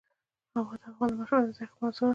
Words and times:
هوا 0.53 0.75
د 0.81 0.83
افغان 0.89 1.11
ماشومانو 1.19 1.47
د 1.49 1.51
زده 1.55 1.63
کړې 1.69 1.75
موضوع 1.81 2.07
ده. 2.07 2.09